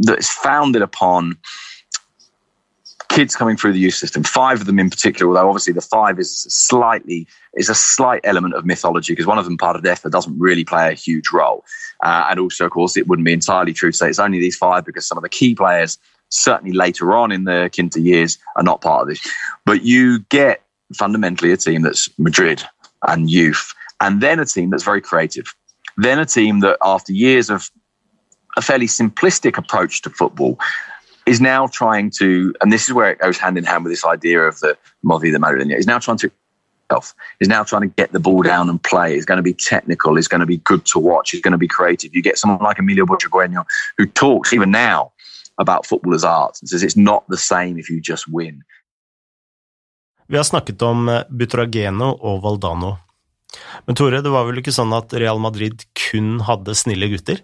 that 0.02 0.18
is 0.18 0.28
founded 0.28 0.82
upon 0.82 1.38
kids 3.08 3.34
coming 3.34 3.56
through 3.56 3.72
the 3.72 3.78
youth 3.78 3.94
system. 3.94 4.22
Five 4.22 4.60
of 4.60 4.66
them 4.66 4.78
in 4.78 4.90
particular, 4.90 5.30
although 5.30 5.48
obviously 5.48 5.72
the 5.72 5.80
five 5.80 6.18
is 6.18 6.42
slightly 6.42 7.26
is 7.54 7.70
a 7.70 7.74
slight 7.74 8.20
element 8.24 8.54
of 8.54 8.66
mythology 8.66 9.12
because 9.12 9.24
one 9.24 9.38
of 9.38 9.46
them, 9.46 9.56
part 9.56 9.76
of 9.76 9.82
Death, 9.82 10.02
doesn't 10.10 10.38
really 10.38 10.64
play 10.64 10.90
a 10.90 10.94
huge 10.94 11.30
role. 11.32 11.64
Uh, 12.02 12.26
and 12.28 12.38
also, 12.38 12.66
of 12.66 12.70
course, 12.70 12.98
it 12.98 13.06
wouldn't 13.06 13.24
be 13.24 13.32
entirely 13.32 13.72
true 13.72 13.92
to 13.92 13.96
say 13.96 14.10
it's 14.10 14.18
only 14.18 14.40
these 14.40 14.56
five 14.56 14.84
because 14.84 15.06
some 15.06 15.16
of 15.16 15.22
the 15.22 15.30
key 15.30 15.54
players, 15.54 15.96
certainly 16.30 16.72
later 16.72 17.14
on 17.14 17.32
in 17.32 17.44
the 17.44 17.70
Quinta 17.74 18.00
years, 18.00 18.38
are 18.56 18.62
not 18.62 18.80
part 18.80 19.02
of 19.02 19.08
this. 19.08 19.20
But 19.64 19.82
you 19.82 20.20
get 20.30 20.62
fundamentally 20.94 21.52
a 21.52 21.56
team 21.56 21.82
that's 21.82 22.08
Madrid 22.18 22.62
and 23.06 23.30
youth, 23.30 23.72
and 24.00 24.20
then 24.20 24.40
a 24.40 24.44
team 24.44 24.70
that's 24.70 24.84
very 24.84 25.00
creative. 25.00 25.46
Then 25.96 26.18
a 26.18 26.26
team 26.26 26.60
that, 26.60 26.78
after 26.82 27.12
years 27.12 27.50
of 27.50 27.70
a 28.56 28.62
fairly 28.62 28.86
simplistic 28.86 29.58
approach 29.58 30.02
to 30.02 30.10
football, 30.10 30.58
is 31.26 31.40
now 31.40 31.66
trying 31.66 32.10
to, 32.18 32.54
and 32.60 32.72
this 32.72 32.86
is 32.86 32.92
where 32.92 33.10
it 33.10 33.18
goes 33.18 33.38
hand 33.38 33.56
in 33.56 33.64
hand 33.64 33.84
with 33.84 33.92
this 33.92 34.04
idea 34.04 34.42
of 34.42 34.60
the 34.60 34.76
Movida 35.04 35.36
Madrileña, 35.36 35.76
is 35.76 35.86
now 35.86 35.98
trying 35.98 36.18
to 36.18 36.30
is 37.40 37.48
now 37.48 37.64
trying 37.64 37.82
to 37.82 37.88
get 37.88 38.12
the 38.12 38.20
ball 38.20 38.42
down 38.42 38.68
and 38.68 38.82
play. 38.82 39.16
Is 39.16 39.24
going 39.24 39.38
to 39.38 39.42
be 39.42 39.54
technical. 39.54 40.16
Is 40.16 40.28
going 40.28 40.40
to 40.40 40.46
be 40.46 40.58
good 40.58 40.84
to 40.86 40.98
watch. 40.98 41.34
Is 41.34 41.40
going 41.40 41.52
to 41.52 41.58
be 41.58 41.68
creative. 41.68 42.14
You 42.14 42.22
get 42.22 42.38
someone 42.38 42.62
like 42.62 42.78
Emilio 42.78 43.04
Butragueño 43.06 43.64
who 43.98 44.06
talks 44.06 44.52
even 44.52 44.70
now 44.70 45.12
about 45.60 45.86
football 45.86 46.14
as 46.14 46.24
art 46.24 46.60
and 46.60 46.68
says 46.68 46.82
it's 46.82 46.98
not 46.98 47.24
the 47.30 47.40
same 47.40 47.78
if 47.78 47.90
you 47.90 48.00
just 48.02 48.28
win. 48.28 48.62
Vi 50.26 50.36
har 50.36 50.44
snakket 50.44 50.82
om 50.82 51.08
eh, 51.08 51.24
Butrageno 51.30 52.14
og 52.20 52.42
Valdano. 52.42 52.96
Men 53.86 53.96
Tore, 53.96 54.22
det 54.24 54.32
var 54.32 54.46
vel 54.48 54.58
ikke 54.62 54.74
sånn 54.74 54.94
at 54.96 55.12
Real 55.14 55.38
Madrid 55.42 55.84
kun 55.98 56.40
hadde 56.46 56.74
snille 56.78 57.10
gutter? 57.12 57.42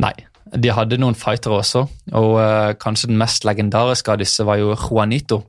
Nei, 0.00 0.14
de 0.52 0.72
hadde 0.74 0.98
noen 1.00 1.16
fightere 1.18 1.58
også, 1.60 1.84
og 2.16 2.30
uh, 2.36 2.72
kanskje 2.80 3.10
den 3.10 3.20
mest 3.20 3.46
legendariske 3.46 4.12
av 4.12 4.20
disse 4.20 4.44
var 4.46 4.58
jo 4.60 4.74
Juanito, 4.74 5.40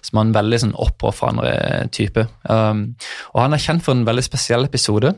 som 0.00 0.18
var 0.18 0.26
en 0.26 0.36
veldig 0.36 0.60
sånn 0.64 0.76
oppofrende 0.80 1.52
type. 1.94 2.24
Um, 2.48 2.86
og 3.34 3.42
Han 3.44 3.56
er 3.56 3.62
kjent 3.62 3.84
for 3.84 3.96
en 3.96 4.06
veldig 4.08 4.24
spesiell 4.26 4.66
episode. 4.68 5.14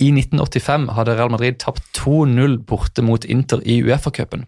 I 0.00 0.08
1985 0.14 0.88
hadde 0.96 1.18
Real 1.18 1.32
Madrid 1.32 1.58
tapt 1.60 1.84
2-0 1.98 2.60
borte 2.68 3.04
mot 3.04 3.26
Inter 3.28 3.60
i 3.68 3.82
Uefa-cupen. 3.84 4.46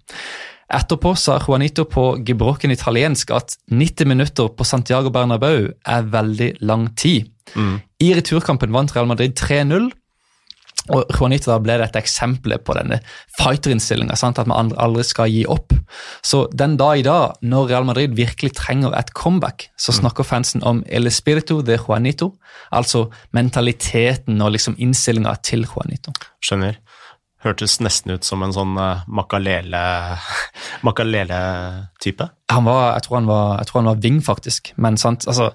Etterpå 0.72 1.12
sa 1.20 1.36
Juanito 1.42 1.84
på 1.84 2.04
gebrokken 2.24 2.72
italiensk 2.72 3.32
at 3.36 3.58
90 3.68 4.08
minutter 4.08 4.48
på 4.56 4.64
Santiago 4.64 5.12
Bernabeu 5.12 5.68
er 5.68 6.06
veldig 6.12 6.54
lang 6.64 6.88
tid. 6.96 7.28
Mm. 7.54 7.80
I 8.00 8.14
returkampen 8.16 8.72
vant 8.72 8.94
Real 8.96 9.10
Madrid 9.10 9.36
3-0, 9.38 9.90
og 10.90 11.12
Juanito 11.14 11.52
da 11.52 11.60
ble 11.62 11.76
dette 11.78 12.00
eksempelet 12.00 12.64
på 12.66 12.74
denne 12.74 12.98
fighterinnstillinga, 13.38 14.16
at 14.16 14.48
man 14.50 14.72
aldri 14.82 15.04
skal 15.06 15.30
gi 15.30 15.44
opp. 15.46 15.76
Så 16.26 16.48
den 16.58 16.74
dag 16.80 16.98
i 16.98 17.04
dag, 17.06 17.36
når 17.42 17.68
Real 17.70 17.86
Madrid 17.86 18.16
virkelig 18.18 18.54
trenger 18.58 18.96
et 18.98 19.12
comeback, 19.14 19.68
så 19.78 19.92
mm. 19.92 19.98
snakker 20.00 20.26
fansen 20.26 20.64
om 20.66 20.82
el 20.88 21.06
espirito 21.06 21.60
de 21.62 21.78
Juanito, 21.78 22.32
altså 22.72 23.06
mentaliteten 23.30 24.42
og 24.42 24.56
liksom 24.56 24.74
innstillinga 24.78 25.36
til 25.46 25.68
Juanito. 25.68 26.16
Skjønner. 26.42 26.80
Hørtes 27.42 27.80
nesten 27.82 28.14
ut 28.14 28.24
som 28.26 28.42
en 28.46 28.54
sånn 28.54 28.76
Makalele-type. 29.10 30.84
Makalele 30.86 31.40
jeg 32.52 33.02
tror 33.06 33.16
han 33.18 33.26
var, 33.30 33.58
jeg 33.58 33.66
tror 33.70 33.80
han 33.80 33.90
var 33.90 34.02
wing, 34.04 34.22
faktisk. 34.22 34.72
Men 34.76 35.00
sant, 35.00 35.26
altså 35.26 35.50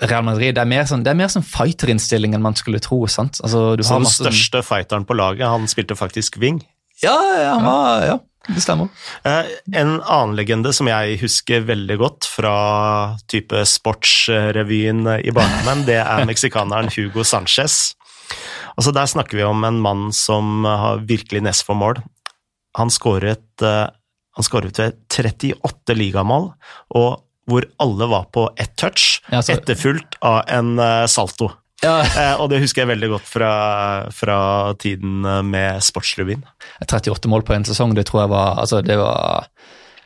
Real 0.00 0.24
Madrid 0.24 0.56
det 0.56 0.62
er 0.62 0.68
mer 0.68 0.84
sånn, 0.88 1.04
det 1.04 1.12
er 1.12 1.18
mer 1.18 1.30
sånn 1.32 1.44
fighterinnstilling 1.46 2.36
enn 2.36 2.44
man 2.44 2.56
skulle 2.58 2.80
tro. 2.82 3.04
sant? 3.10 3.40
Altså, 3.44 3.72
du 3.76 3.84
den 3.84 4.08
største 4.08 4.62
fighteren 4.66 5.06
på 5.08 5.16
laget, 5.18 5.46
han 5.48 5.68
spilte 5.70 5.98
faktisk 5.98 6.38
wing? 6.42 6.62
Ja, 7.02 7.16
han 7.54 7.64
var, 7.66 8.04
ja, 8.06 8.18
det 8.48 8.62
stemmer. 8.62 8.90
Eh, 9.26 9.50
en 9.78 9.96
annen 10.00 10.36
legende 10.38 10.72
som 10.74 10.90
jeg 10.90 11.18
husker 11.22 11.66
veldig 11.66 11.98
godt 12.00 12.28
fra 12.30 12.54
type 13.30 13.64
sportsrevyen 13.68 15.06
i 15.18 15.34
barndommen, 15.34 15.86
det 15.88 15.98
er 16.02 16.28
meksikaneren 16.28 16.92
Hugo 16.94 17.26
Sanchez. 17.26 17.96
Altså, 18.76 18.94
der 18.96 19.10
snakker 19.10 19.38
vi 19.38 19.46
om 19.46 19.64
en 19.68 19.80
mann 19.84 20.06
som 20.16 20.64
har 20.68 21.02
virkelig 21.08 21.44
nest 21.44 21.66
for 21.66 21.78
mål. 21.78 22.00
Han 22.78 22.92
skåret, 22.92 23.50
eh, 23.62 23.88
han 24.36 24.46
skåret 24.46 24.80
38 24.80 25.96
ligamål, 25.98 26.52
og 26.96 27.10
hvor 27.50 27.66
alle 27.82 28.06
var 28.06 28.28
på 28.32 28.46
ett 28.56 28.76
touch, 28.78 29.20
ja, 29.30 29.42
så... 29.42 29.56
etterfulgt 29.56 30.16
av 30.22 30.44
en 30.48 30.78
uh, 30.78 31.06
salto. 31.10 31.50
Ja. 31.82 31.96
eh, 32.06 32.34
og 32.38 32.46
det 32.52 32.60
husker 32.62 32.84
jeg 32.84 32.92
veldig 32.92 33.08
godt 33.16 33.26
fra, 33.26 33.52
fra 34.14 34.38
tiden 34.78 35.26
eh, 35.26 35.40
med 35.42 35.82
Sportsrevyen. 35.82 36.44
38 36.84 37.30
mål 37.30 37.42
på 37.46 37.56
en 37.56 37.66
sesong, 37.66 37.96
det 37.98 38.06
tror 38.08 38.24
jeg 38.24 38.32
var 38.32 38.60
altså 38.62 38.82
det 38.86 38.98
var, 39.00 39.48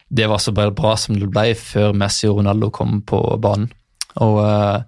det 0.08 0.30
var 0.32 0.40
så 0.40 0.54
bra 0.56 0.94
som 0.96 1.18
det 1.20 1.28
ble 1.28 1.50
før 1.60 1.92
Messi 1.92 2.30
og 2.30 2.40
Ronaldo 2.40 2.72
kom 2.72 3.02
på 3.04 3.20
banen. 3.42 3.68
Og 4.24 4.40
uh, 4.40 4.80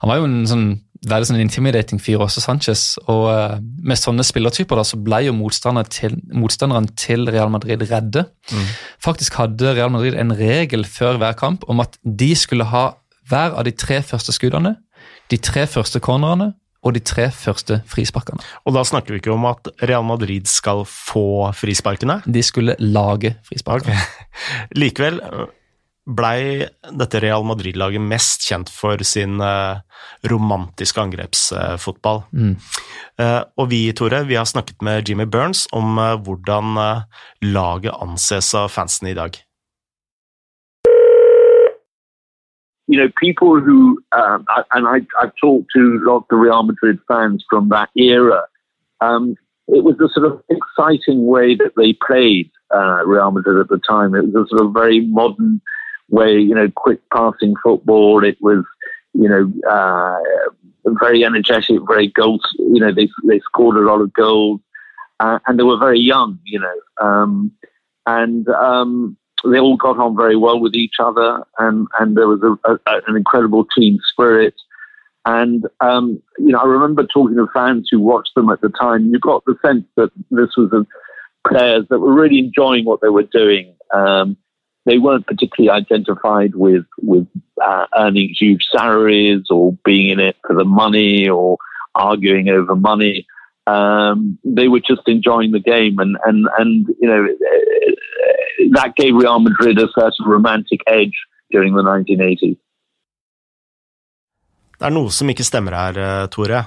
han 0.00 0.08
var 0.08 0.16
jo 0.16 0.30
en 0.30 0.46
sånn 0.48 0.68
veldig 1.08 1.30
sånn 1.30 1.40
intimidating 1.40 2.00
fyr 2.02 2.20
også, 2.20 2.42
Sanchez. 2.44 2.84
Og 3.06 3.26
uh, 3.30 3.56
med 3.60 3.98
sånne 3.98 4.24
spillertyper 4.26 4.80
da, 4.80 4.84
så 4.86 4.98
ble 5.00 5.22
jo 5.26 5.34
til, 5.88 6.16
motstanderen 6.36 6.88
til 6.98 7.28
Real 7.30 7.50
Madrid 7.52 7.82
redde. 7.90 8.26
Mm. 8.52 8.66
Faktisk 9.02 9.38
hadde 9.40 9.74
Real 9.76 9.92
Madrid 9.92 10.18
en 10.18 10.34
regel 10.36 10.84
før 10.84 11.20
hver 11.20 11.36
kamp 11.40 11.64
om 11.68 11.80
at 11.80 11.96
de 12.04 12.34
skulle 12.36 12.68
ha 12.68 12.90
hver 13.30 13.54
av 13.54 13.64
de 13.64 13.72
tre 13.72 14.00
første 14.02 14.34
skuddene, 14.34 14.76
de 15.30 15.38
tre 15.38 15.66
første 15.70 16.00
cornerne 16.02 16.52
og 16.80 16.94
de 16.96 17.02
tre 17.04 17.28
første 17.34 17.80
frisparkene. 17.88 18.40
Og 18.64 18.74
da 18.74 18.82
snakker 18.88 19.12
vi 19.14 19.20
ikke 19.20 19.34
om 19.34 19.44
at 19.50 19.68
Real 19.84 20.04
Madrid 20.06 20.48
skal 20.48 20.86
få 20.88 21.50
frisparkene? 21.56 22.20
De 22.24 22.42
skulle 22.44 22.76
lage 22.80 23.34
frisparkene. 23.46 23.96
Okay. 23.96 24.28
Likevel, 24.80 25.20
blei 26.16 26.66
dette 26.98 27.20
Real 27.22 27.44
Madrid-laget 27.46 28.02
mest 28.02 28.44
kjent 28.48 28.70
for 28.72 29.02
sin 29.06 29.40
uh, 29.40 29.80
romantiske 30.30 31.00
angrepsfotball. 31.02 32.24
Mm. 32.32 32.56
uh, 33.20 33.42
og 33.56 33.70
vi, 33.70 33.84
Tore, 33.96 34.24
vi 34.28 34.38
har 34.38 34.48
snakket 34.48 34.82
med 34.82 35.08
Jimmy 35.08 35.26
Burns 35.26 35.66
om 35.72 35.98
eh, 35.98 36.16
hvordan 36.24 36.76
laget 37.44 37.94
anses 38.00 38.54
av 38.54 38.68
fansen 38.68 39.08
i 39.08 39.14
dag. 39.14 39.36
You 42.90 42.98
know, 42.98 43.08
people 43.20 43.60
who, 43.60 44.02
um, 44.10 44.44
and 44.72 44.88
I, 44.88 45.06
I've 45.22 45.36
talked 45.40 45.70
to 45.74 45.80
a 45.80 46.02
lot 46.02 46.16
of 46.16 46.24
the 46.28 46.36
Real 46.36 46.64
Madrid 46.64 46.98
fans 47.06 47.44
from 47.48 47.68
that 47.68 47.88
era, 47.94 48.42
um, 49.00 49.36
it 49.68 49.84
was 49.84 49.94
a 50.00 50.08
sort 50.12 50.26
of 50.26 50.42
exciting 50.48 51.26
way 51.26 51.54
that 51.54 51.72
they 51.76 51.92
played 52.04 52.50
uh, 52.74 53.02
Real 53.06 53.30
Madrid 53.30 53.60
at 53.60 53.68
the 53.68 53.78
time. 53.78 54.14
It 54.14 54.24
was 54.26 54.34
a 54.34 54.48
sort 54.48 54.66
of 54.66 54.72
very 54.72 55.06
modern 55.06 55.60
way, 56.10 56.38
you 56.38 56.54
know, 56.54 56.68
quick 56.74 57.00
passing 57.12 57.54
football. 57.62 58.24
It 58.24 58.36
was, 58.40 58.64
you 59.14 59.28
know, 59.28 59.52
uh, 59.70 60.18
very 61.00 61.24
energetic, 61.24 61.78
very 61.86 62.08
goals. 62.08 62.42
You 62.58 62.80
know, 62.80 62.92
they 62.92 63.08
they 63.26 63.40
scored 63.40 63.76
a 63.76 63.80
lot 63.80 64.00
of 64.00 64.12
goals, 64.12 64.60
uh, 65.20 65.38
and 65.46 65.58
they 65.58 65.62
were 65.62 65.78
very 65.78 66.00
young. 66.00 66.38
You 66.44 66.60
know, 66.60 67.06
um, 67.06 67.52
and 68.06 68.48
um, 68.48 69.16
they 69.44 69.58
all 69.58 69.76
got 69.76 69.98
on 69.98 70.16
very 70.16 70.36
well 70.36 70.60
with 70.60 70.74
each 70.74 70.96
other, 70.98 71.44
and 71.58 71.86
and 71.98 72.16
there 72.16 72.28
was 72.28 72.42
a, 72.42 72.70
a, 72.70 72.78
an 73.08 73.16
incredible 73.16 73.66
team 73.76 73.98
spirit. 74.04 74.54
And 75.26 75.66
um, 75.80 76.22
you 76.38 76.48
know, 76.48 76.58
I 76.58 76.64
remember 76.64 77.06
talking 77.06 77.36
to 77.36 77.46
fans 77.52 77.88
who 77.90 78.00
watched 78.00 78.34
them 78.34 78.48
at 78.48 78.60
the 78.60 78.70
time. 78.70 79.10
You 79.10 79.18
got 79.18 79.44
the 79.44 79.56
sense 79.64 79.84
that 79.96 80.10
this 80.30 80.56
was 80.56 80.72
a 80.72 80.86
players 81.48 81.86
that 81.90 81.98
were 81.98 82.12
really 82.12 82.38
enjoying 82.38 82.84
what 82.84 83.00
they 83.00 83.08
were 83.08 83.24
doing. 83.24 83.74
Um, 83.92 84.36
they 84.86 84.98
weren't 84.98 85.26
particularly 85.26 85.70
identified 85.70 86.54
with 86.54 86.86
with 87.02 87.26
uh, 87.62 87.86
earning 87.96 88.34
huge 88.38 88.66
salaries 88.70 89.44
or 89.50 89.76
being 89.84 90.10
in 90.10 90.20
it 90.20 90.36
for 90.46 90.54
the 90.54 90.64
money 90.64 91.28
or 91.28 91.58
arguing 91.94 92.48
over 92.48 92.74
money. 92.76 93.26
Um, 93.66 94.38
they 94.44 94.68
were 94.68 94.80
just 94.80 95.06
enjoying 95.06 95.52
the 95.52 95.60
game, 95.60 95.98
and 95.98 96.16
and 96.24 96.48
and 96.58 96.86
you 97.00 97.08
know 97.08 97.28
that 98.72 98.96
gave 98.96 99.14
Real 99.14 99.38
Madrid 99.40 99.78
a 99.78 99.88
certain 99.94 100.26
romantic 100.26 100.80
edge 100.86 101.16
during 101.50 101.74
the 101.74 101.82
1980s. 101.82 102.56
Det 104.80 104.88
er 104.88 104.94
noe 104.96 105.10
som 105.12 105.28
ikke 105.28 105.44
stemmer 105.44 105.74
her, 105.76 105.98
eh, 106.00 106.26
Tore. 106.32 106.62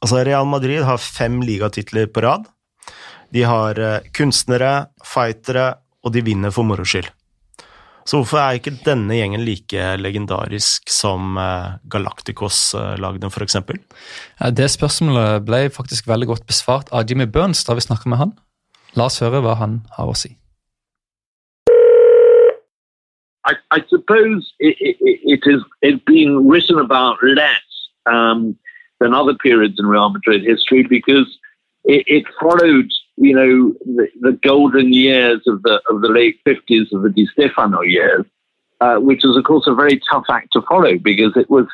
Altså, 0.00 0.22
Real 0.24 0.46
Madrid 0.48 0.80
har 0.82 0.96
fem 0.96 1.42
ligatitler 1.44 2.06
på 2.08 2.22
rad. 2.24 2.46
De 3.30 3.42
har 3.44 3.78
eh, 3.78 4.06
kunstnere, 4.16 4.86
fightere, 5.04 5.74
og 6.06 6.14
de 6.14 6.22
vinner 6.24 6.54
for 6.54 6.66
moro 6.66 6.86
skyld. 6.86 7.10
Så 8.06 8.20
hvorfor 8.20 8.38
er 8.38 8.60
ikke 8.60 8.76
denne 8.86 9.16
gjengen 9.18 9.42
like 9.42 9.86
legendarisk 9.98 10.86
som 10.94 11.34
eh, 11.42 11.74
Galacticos-lagene, 11.90 13.32
f.eks.? 13.34 13.56
Det 14.54 14.68
spørsmålet 14.70 15.42
ble 15.48 15.64
faktisk 15.74 16.06
veldig 16.06 16.30
godt 16.30 16.46
besvart 16.46 16.92
av 16.94 17.10
Jimmy 17.10 17.26
Burns 17.26 17.64
da 17.66 17.74
vi 17.74 17.82
snakka 17.82 18.12
med 18.12 18.22
han. 18.22 18.36
La 18.94 19.10
oss 19.10 19.18
høre 19.20 19.42
hva 19.42 19.56
han 19.58 19.80
har 19.98 20.12
å 20.12 20.14
si. 20.14 20.36
I, 23.46 23.54
I 23.74 23.82
suppose 23.90 24.54
it, 24.58 24.76
it, 24.80 24.96
it 25.02 25.42
has 25.46 25.62
it's 25.82 26.02
been 26.06 26.48
written 26.48 26.78
about 26.78 27.18
less 27.22 27.66
um, 28.06 28.56
than 29.00 29.14
other 29.14 29.34
periods 29.34 29.78
in 29.78 29.86
Real 29.86 30.10
Madrid 30.10 30.42
history 30.42 30.82
because 30.82 31.26
it, 31.84 32.04
it 32.06 32.24
followed, 32.40 32.90
you 33.16 33.34
know, 33.34 33.74
the, 33.84 34.08
the, 34.20 34.32
golden 34.42 34.92
years 34.92 35.40
of 35.46 35.62
the 35.62 35.80
of 35.88 36.02
the 36.02 36.08
late 36.08 36.38
fifties 36.44 36.88
of 36.92 37.02
the 37.02 37.10
Di 37.10 37.26
Stefano 37.32 37.80
years, 37.80 38.24
uh, 38.80 38.96
which 38.96 39.22
was 39.24 39.36
of 39.36 39.44
course 39.44 39.66
a 39.66 39.74
very 39.74 40.00
tough 40.10 40.24
act 40.30 40.52
to 40.52 40.62
follow 40.68 40.98
because 40.98 41.32
it 41.36 41.48
was 41.48 41.66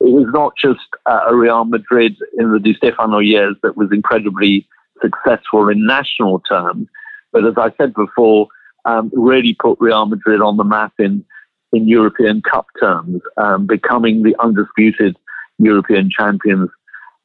it 0.00 0.12
was 0.12 0.26
not 0.32 0.52
just 0.56 0.80
uh, 1.06 1.20
a 1.28 1.34
Real 1.34 1.64
Madrid 1.64 2.16
in 2.38 2.52
the 2.52 2.58
Di 2.58 2.74
Stefano 2.74 3.18
years 3.18 3.56
that 3.62 3.76
was 3.76 3.90
incredibly 3.92 4.66
successful 5.00 5.68
in 5.68 5.86
national 5.86 6.40
terms, 6.40 6.88
but 7.32 7.46
as 7.46 7.54
I 7.56 7.72
said 7.78 7.94
before 7.94 8.48
um, 8.84 9.10
really 9.14 9.54
put 9.54 9.78
Real 9.80 10.06
Madrid 10.06 10.40
on 10.40 10.56
the 10.56 10.64
map 10.64 10.92
in, 10.98 11.24
in 11.72 11.88
European 11.88 12.42
Cup 12.42 12.66
terms, 12.80 13.22
um, 13.36 13.66
becoming 13.66 14.22
the 14.22 14.34
undisputed 14.40 15.16
European 15.58 16.10
champions 16.10 16.70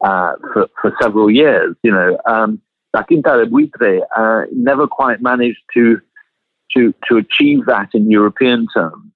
uh, 0.02 0.34
for, 0.54 0.68
for 0.82 0.94
several 1.02 1.32
years. 1.32 1.76
You 1.84 1.92
know, 1.92 2.18
um, 2.26 2.62
La 2.96 3.04
Quinta 3.04 3.36
de 3.36 3.46
Buitre 3.52 3.92
uh, 4.16 4.44
never 4.70 4.88
quite 4.88 5.20
managed 5.22 5.64
to, 5.76 6.00
to, 6.74 6.94
to 7.08 7.18
achieve 7.24 7.66
that 7.68 7.90
in 7.94 8.10
European 8.10 8.68
terms. 8.76 9.12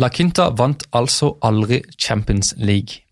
La 0.00 0.08
Quinta 0.08 0.48
vant 0.50 0.82
altså 0.96 1.36
aldri 1.44 1.82
Champions 1.98 2.54
League. 2.58 3.04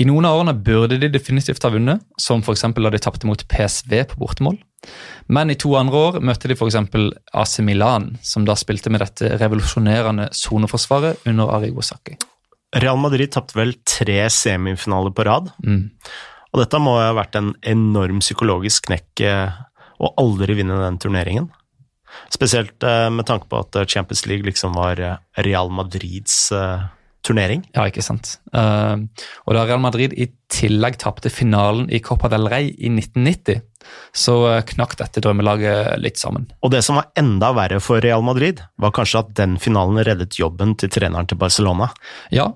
I 0.00 0.06
noen 0.08 0.26
av 0.26 0.40
årene 0.40 0.54
burde 0.66 0.98
de 0.98 1.10
definitivt 1.12 1.62
ha 1.62 1.70
vunnet, 1.70 2.02
som 2.18 2.40
f.eks. 2.42 2.64
da 2.74 2.90
de 2.90 3.00
tapte 3.04 3.28
mot 3.28 3.44
PSV 3.52 3.92
på 4.10 4.20
bortemål. 4.22 4.56
Men 5.30 5.52
i 5.52 5.58
to 5.60 5.76
andre 5.78 6.00
år 6.08 6.20
møtte 6.24 6.50
de 6.50 6.56
f.eks. 6.56 6.78
AC 7.44 7.54
Milan, 7.62 8.16
som 8.24 8.48
da 8.48 8.56
spilte 8.58 8.90
med 8.90 9.04
dette 9.04 9.36
revolusjonerende 9.36 10.30
soneforsvaret 10.34 11.22
under 11.28 11.52
Arrigo 11.54 11.84
Sacchi. 11.86 12.16
Real 12.82 12.98
Madrid 12.98 13.30
tapte 13.36 13.58
vel 13.58 13.76
tre 13.86 14.24
semifinaler 14.32 15.12
på 15.14 15.28
rad. 15.28 15.52
Mm. 15.62 15.90
Og 16.52 16.60
dette 16.60 16.80
må 16.82 16.98
ha 17.00 17.12
vært 17.16 17.36
en 17.40 17.52
enorm 17.64 18.20
psykologisk 18.20 18.90
knekk 18.90 19.24
eh, 19.24 19.60
å 20.02 20.14
aldri 20.20 20.58
vinne 20.58 20.78
den 20.82 20.98
turneringen. 21.00 21.48
Spesielt 22.32 22.84
eh, 22.84 23.08
med 23.12 23.26
tanke 23.28 23.48
på 23.48 23.62
at 23.64 23.78
Champions 23.88 24.26
League 24.28 24.44
liksom 24.48 24.76
var 24.76 25.00
eh, 25.00 25.20
Real 25.46 25.72
Madrids 25.72 26.50
turnering. 27.22 27.62
Ja, 27.70 27.86
ikke 27.86 28.02
sant. 28.02 28.36
Uh, 28.50 29.04
og 29.46 29.54
da 29.54 29.60
Real 29.62 29.78
Madrid 29.78 30.10
i 30.18 30.26
tillegg 30.50 30.96
tapte 30.98 31.30
finalen 31.30 31.86
i 31.86 32.00
Copa 32.02 32.26
del 32.32 32.48
Rey 32.50 32.72
i 32.74 32.90
1990, 32.90 33.62
så 34.10 34.34
knakk 34.66 34.96
dette 34.98 35.22
drømmelaget 35.22 36.02
litt 36.02 36.18
sammen. 36.18 36.48
Og 36.66 36.72
det 36.74 36.82
som 36.82 36.98
var 36.98 37.12
enda 37.18 37.52
verre 37.54 37.78
for 37.82 38.02
Real 38.02 38.26
Madrid, 38.26 38.64
var 38.74 38.94
kanskje 38.96 39.22
at 39.22 39.30
den 39.38 39.54
finalen 39.62 40.02
reddet 40.02 40.40
jobben 40.40 40.74
til 40.82 40.90
treneren 40.90 41.30
til 41.30 41.38
Barcelona. 41.38 41.92
Ja, 42.34 42.50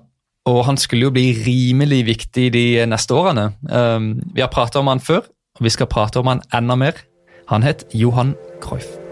og 0.47 0.63
han 0.67 0.79
skulle 0.79 1.09
jo 1.09 1.15
bli 1.15 1.31
rimelig 1.45 2.03
viktig 2.07 2.47
de 2.55 2.67
neste 2.89 3.15
årene. 3.15 3.49
Uh, 3.67 4.15
vi 4.33 4.43
har 4.43 4.53
pratet 4.53 4.79
om 4.81 4.91
han 4.91 5.03
før, 5.03 5.27
og 5.59 5.67
vi 5.67 5.73
skal 5.73 5.91
prate 5.91 6.21
om 6.21 6.31
han 6.31 6.45
enda 6.55 6.79
mer. 6.79 7.03
Han 7.51 7.63
het 7.67 7.85
Johan 7.95 8.35
Cruyff. 8.63 9.06